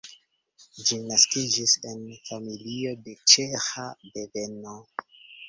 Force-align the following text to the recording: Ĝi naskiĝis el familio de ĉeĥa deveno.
Ĝi 0.87 0.95
naskiĝis 1.11 1.75
el 1.91 1.99
familio 2.31 2.95
de 3.09 3.15
ĉeĥa 3.35 3.87
deveno. 4.17 4.77